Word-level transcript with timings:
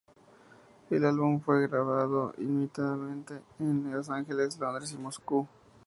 El 0.89 1.05
álbum 1.05 1.39
fue 1.41 1.67
grabado 1.67 2.33
íntimamente 2.39 3.39
en 3.59 3.91
Los 3.91 4.09
Ángeles, 4.09 4.57
Londres 4.57 4.91
y 4.93 4.97
Moscú. 4.97 5.47